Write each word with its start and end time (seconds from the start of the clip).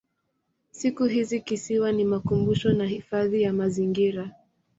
Siku 0.71 1.05
hizi 1.05 1.39
kisiwa 1.41 1.91
ni 1.91 2.03
makumbusho 2.05 2.73
na 2.73 2.85
hifadhi 2.85 3.41
ya 3.41 3.53
mazingira. 3.53 4.31